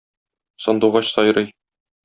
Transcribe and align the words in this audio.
Сандугач 0.63 1.05
сайрый. 1.11 1.47